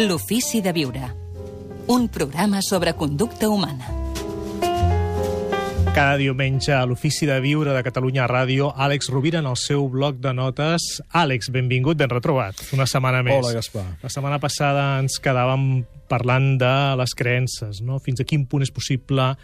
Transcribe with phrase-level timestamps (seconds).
[0.00, 1.02] L'ofici de viure.
[1.92, 3.84] Un programa sobre conducta humana.
[5.92, 10.16] Cada diumenge a l'Ofici de Viure de Catalunya Ràdio, Àlex Rovira en el seu bloc
[10.24, 11.02] de notes.
[11.12, 12.62] Àlex, benvingut, ben retrobat.
[12.72, 13.42] Una setmana més.
[13.42, 13.84] Hola, Gaspar.
[14.00, 18.00] La setmana passada ens quedàvem parlant de les creences, no?
[18.00, 19.34] Fins a quin punt és possible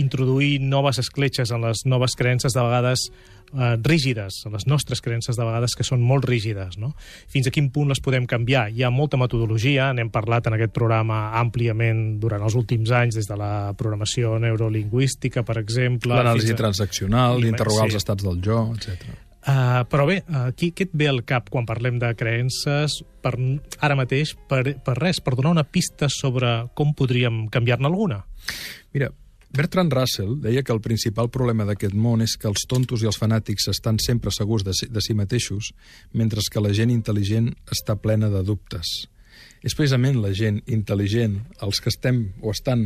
[0.00, 3.10] introduir noves escletxes en les noves creences, de vegades
[3.52, 6.78] eh, rígides, les nostres creences de vegades que són molt rígides.
[6.80, 6.94] No?
[7.30, 8.68] Fins a quin punt les podem canviar?
[8.72, 13.28] Hi ha molta metodologia, n'hem parlat en aquest programa àmpliament durant els últims anys, des
[13.28, 16.16] de la programació neurolingüística, per exemple...
[16.16, 17.92] L'anàlisi a- transaccional, d'interrogar sí.
[17.92, 19.08] els estats del jo, etc.
[19.48, 23.32] Uh, però bé, uh, qui, què et ve al cap quan parlem de creences per,
[23.80, 28.18] ara mateix, per, per res, per donar una pista sobre com podríem canviar-ne alguna?
[28.92, 29.08] Mira,
[29.48, 33.16] Bertrand Russell deia que el principal problema d'aquest món és que els tontos i els
[33.18, 35.72] fanàtics estan sempre segurs de si, de si mateixos,
[36.12, 39.08] mentre que la gent intel·ligent està plena de dubtes.
[39.64, 42.84] És precisament la gent intel·ligent, els que estem o estan,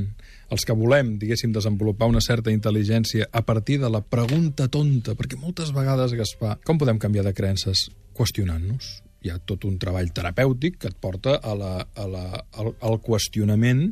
[0.54, 5.40] els que volem, diguéssim, desenvolupar una certa intel·ligència a partir de la pregunta tonta, perquè
[5.40, 7.88] moltes vegades, Gaspar, com podem canviar de creences?
[8.16, 9.02] Qüestionant-nos.
[9.22, 12.24] Hi ha tot un treball terapèutic que et porta a la, a la,
[12.58, 13.90] al, al qüestionament,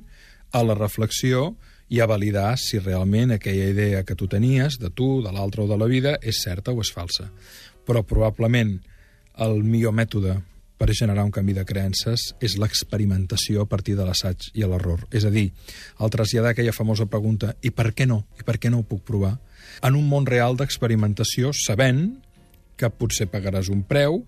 [0.53, 1.53] a la reflexió
[1.91, 5.69] i a validar si realment aquella idea que tu tenies, de tu, de l'altre o
[5.69, 7.27] de la vida, és certa o és falsa.
[7.87, 8.77] Però probablement
[9.43, 10.37] el millor mètode
[10.81, 15.03] per generar un canvi de creences és l'experimentació a partir de l'assaig i l'error.
[15.13, 15.51] És a dir,
[16.01, 18.23] el traslladar aquella famosa pregunta i per què no?
[18.41, 19.35] I per què no ho puc provar?
[19.85, 22.15] En un món real d'experimentació, sabent
[22.81, 24.23] que potser pagaràs un preu,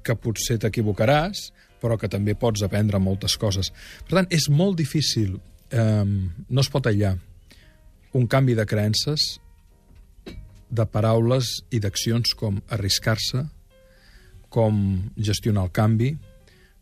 [0.00, 1.50] que potser t'equivocaràs,
[1.82, 3.68] però que també pots aprendre moltes coses.
[4.08, 5.36] Per tant, és molt difícil,
[5.70, 7.16] eh, no es pot aïllar
[8.18, 9.38] un canvi de creences
[10.68, 13.44] de paraules i d'accions com arriscar-se,
[14.52, 14.80] com
[15.16, 16.14] gestionar el canvi,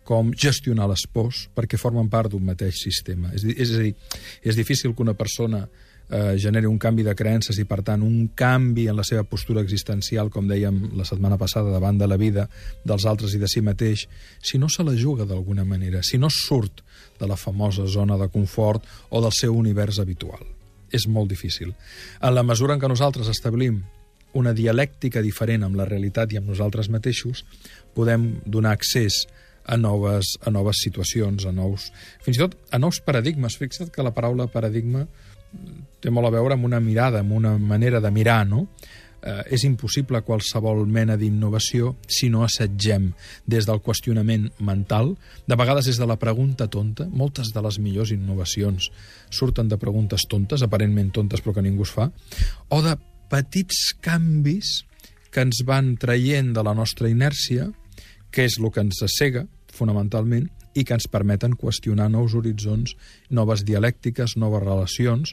[0.07, 3.33] com gestionar les pors, perquè formen part d'un mateix sistema.
[3.34, 3.95] És, és a dir,
[4.47, 5.64] és difícil que una persona
[6.11, 9.63] eh, generi un canvi de creences i, per tant, un canvi en la seva postura
[9.64, 12.48] existencial, com dèiem la setmana passada, davant de la vida,
[12.85, 14.07] dels altres i de si mateix,
[14.42, 16.83] si no se la juga d'alguna manera, si no surt
[17.19, 20.45] de la famosa zona de confort o del seu univers habitual.
[20.92, 21.75] És molt difícil.
[22.23, 23.83] En la mesura en què nosaltres establim
[24.36, 27.42] una dialèctica diferent amb la realitat i amb nosaltres mateixos,
[27.97, 29.25] podem donar accés
[29.67, 31.89] a noves, a noves situacions, a nous,
[32.23, 33.57] fins i tot a nous paradigmes.
[33.59, 35.07] Fixa't que la paraula paradigma
[36.00, 38.67] té molt a veure amb una mirada, amb una manera de mirar, no?
[39.27, 43.08] Eh, és impossible qualsevol mena d'innovació si no assetgem
[43.48, 45.17] des del qüestionament mental,
[45.48, 48.90] de vegades des de la pregunta tonta, moltes de les millors innovacions
[49.34, 52.11] surten de preguntes tontes, aparentment tontes però que ningú es fa,
[52.70, 52.94] o de
[53.33, 54.84] petits canvis
[55.34, 57.67] que ens van traient de la nostra inèrcia,
[58.30, 60.46] que és el que ens cega, fonamentalment,
[60.77, 62.92] i que ens permeten qüestionar nous horitzons,
[63.31, 65.33] noves dialèctiques, noves relacions.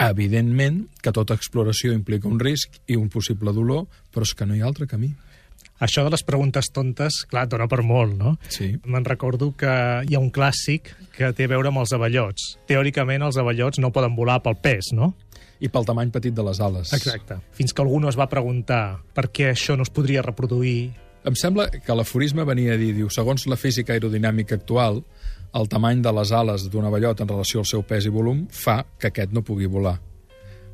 [0.00, 4.56] Evidentment que tota exploració implica un risc i un possible dolor, però és que no
[4.56, 5.10] hi ha altre camí.
[5.80, 8.34] Això de les preguntes tontes, clar, dona per molt, no?
[8.52, 8.74] Sí.
[8.84, 9.70] Me'n recordo que
[10.04, 12.50] hi ha un clàssic que té a veure amb els avellots.
[12.68, 15.14] Teòricament, els avellots no poden volar pel pes, no?
[15.60, 16.92] I pel tamany petit de les ales.
[16.96, 17.38] Exacte.
[17.56, 20.92] Fins que algú no es va preguntar per què això no es podria reproduir.
[21.20, 25.02] Em sembla que l'aforisme venia a dir, diu, segons la física aerodinàmica actual,
[25.52, 28.78] el tamany de les ales d'un avellot en relació al seu pes i volum fa
[28.96, 29.98] que aquest no pugui volar.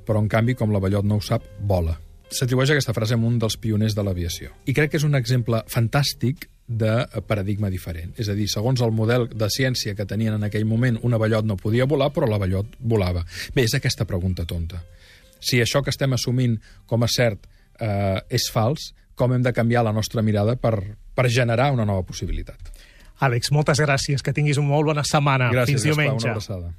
[0.06, 1.96] Però, en canvi, com l'avellot no ho sap, vola.
[2.30, 4.52] S'atribueix aquesta frase a un dels pioners de l'aviació.
[4.70, 6.92] I crec que és un exemple fantàstic de
[7.26, 8.12] paradigma diferent.
[8.18, 11.46] És a dir, segons el model de ciència que tenien en aquell moment, un avellot
[11.46, 13.24] no podia volar, però l'avellot volava.
[13.54, 14.82] Bé, és aquesta pregunta tonta.
[15.42, 16.54] Si això que estem assumint
[16.86, 17.46] com a cert
[17.80, 20.76] eh, és fals, com hem de canviar la nostra mirada per,
[21.16, 22.72] per generar una nova possibilitat.
[23.24, 25.48] Àlex, moltes gràcies, que tinguis una molt bona setmana.
[25.54, 26.26] Gràcies, Fins Gaspar, diumenge.
[26.26, 26.74] una abraçada.